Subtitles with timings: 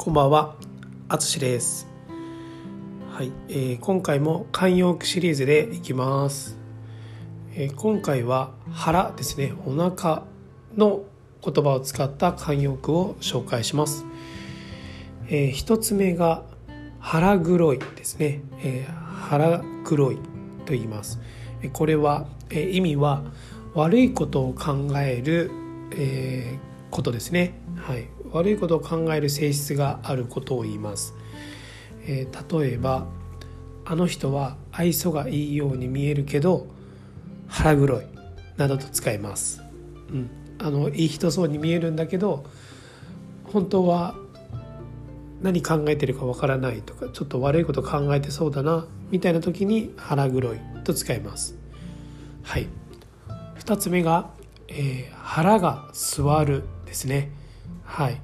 [0.00, 0.54] こんばんは、
[1.08, 1.88] あつしです。
[3.10, 6.56] はい、えー今回も慣用句シリーズでいきます。
[7.56, 10.22] えー今回は腹ですね、お腹
[10.76, 11.02] の
[11.44, 14.06] 言葉を使った慣用句を紹介します。
[15.26, 16.44] えー一つ目が
[17.00, 20.16] 腹黒いですね、えー腹黒い
[20.64, 21.18] と言います。
[21.60, 23.24] えーこれは、えー意味は
[23.74, 25.50] 悪いことを考える、
[25.90, 27.54] えーことですね、
[27.88, 31.14] はい、悪いことを考える性質があることを言います、
[32.06, 33.06] えー例えば
[33.86, 36.66] あの人は愛想がいいように見えるけど
[37.46, 38.04] 腹黒い
[38.58, 39.62] などと使います、
[40.10, 42.44] うん、あのいい人そうに見えるんだけど
[43.44, 44.14] 本当は
[45.40, 51.56] 何考えてるかわからないとかちょっと悪いこと考えてそうだなみたいな時に腹黒いと使います。
[52.42, 52.66] はい。
[53.60, 54.30] 2つ目が、
[54.68, 57.30] えー腹が座るですね。
[57.88, 58.20] はい、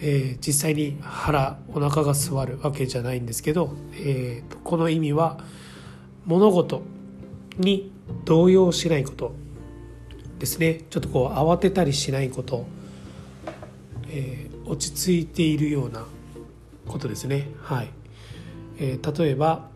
[0.00, 5.38] えー実際に腹お腹が座るわけじゃないんですけど、えーこの意味は
[6.26, 6.82] 物事
[7.58, 7.90] に
[8.24, 9.34] 動揺しないこと
[10.38, 10.82] ですね。
[10.90, 12.66] ちょっとこう慌てたりしないこと、
[14.10, 16.06] えー落ち着いているような
[16.86, 17.48] ことですね。
[17.62, 17.88] はい、
[18.78, 19.70] えー例えば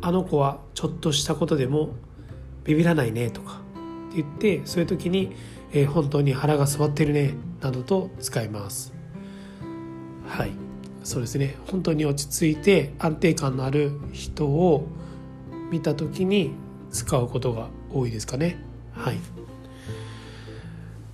[0.00, 1.90] あの子はちょっとしたことでも
[2.64, 3.63] ビビらないねとか
[4.22, 5.32] って言ってそういう時に、
[5.72, 8.94] えー本当に腹が座ってるねなどと使います。
[10.28, 10.52] はい。
[11.02, 11.56] そうですね。
[11.70, 14.86] 本当に落ち着いて安定感のある人を
[15.70, 16.52] 見た時に
[16.90, 18.56] 使うことが多いですかね。
[18.92, 19.18] はい。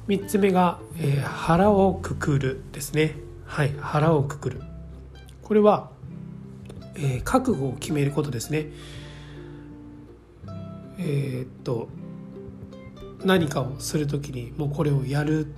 [0.08, 3.16] 3つ目が、えー腹をくくるですね。
[3.46, 3.72] はい。
[3.80, 4.62] 腹をくくる。
[5.42, 5.90] これは、
[6.96, 8.66] えー覚悟を決めることですね。
[10.98, 11.88] えーっと
[13.24, 15.52] 何かをする時にもうこれをやる、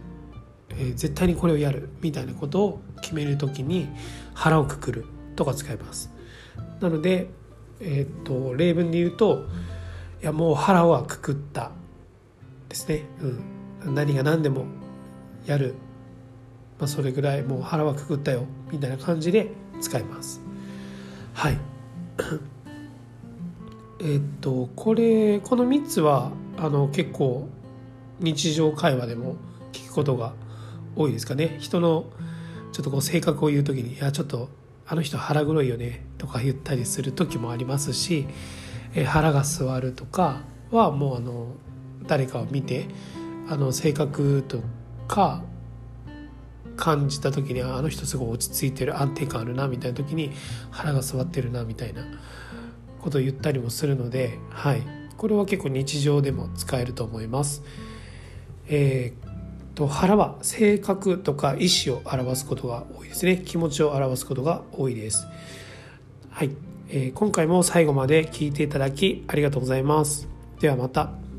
[0.71, 3.89] えー絶対にこれをやるみたいなことを決める時に
[4.35, 5.05] 腹をくくる
[5.37, 6.11] とか使います。
[6.81, 7.29] なので、
[7.81, 9.47] えーっと例文で言うと
[10.23, 11.73] いやもう腹はくくった
[12.69, 13.03] ですね、
[13.85, 14.67] うん、何が何でも
[15.47, 15.75] やる、
[16.79, 20.41] まあ、それぐらいもう腹はくくったよみたいな感じで使います。
[21.35, 21.59] はい。
[24.01, 27.49] えっとこれこの3つはあの結構
[28.21, 29.37] 日常会話でも
[29.73, 30.35] 聞くことが
[30.97, 31.57] 多いですかね。
[31.61, 32.07] 人の
[32.73, 34.49] ちょっとこう性格を言う時に「いやちょっと
[34.87, 38.27] あの人腹黒いよね」とか言ったりする時もありますし
[38.95, 41.49] 「え腹が座る」とかはもうあの
[42.07, 42.87] 誰かを見て
[43.49, 44.63] あの性格と
[45.07, 45.43] か
[46.77, 50.33] 感じた時にあの人すごい落ち着いてる安定感あるなみたいな時に
[50.71, 52.03] 腹が座ってるなみたいな
[53.01, 54.83] ことを言ったりもするので、はい、
[55.23, 57.63] これは結構日常でも使えると思います。
[58.67, 59.33] えー
[59.77, 65.29] と腹は性格とか意思を表すことが多いですね気持ちを表すことが多いです。
[66.29, 66.51] はい、
[66.89, 70.29] えー今回も最後まで聞いていただきありがとうございます。
[70.59, 71.32] ではまた。